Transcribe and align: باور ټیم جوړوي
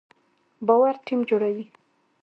باور 0.67 0.95
ټیم 1.05 1.19
جوړوي 1.29 1.65